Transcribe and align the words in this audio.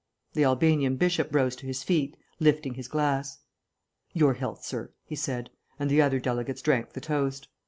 The 0.33 0.45
Albanian 0.45 0.95
Bishop 0.97 1.27
rose 1.35 1.55
to 1.57 1.67
his 1.67 1.83
feet, 1.83 2.17
lifting 2.39 2.73
his 2.73 2.87
glass. 2.87 3.37
"Your 4.13 4.33
health, 4.33 4.65
sir," 4.65 4.91
he 5.05 5.15
said, 5.15 5.51
and 5.77 5.91
the 5.91 6.01
other 6.01 6.19
delegates 6.19 6.63
drank 6.63 6.93
the 6.93 7.01
toast. 7.01 7.47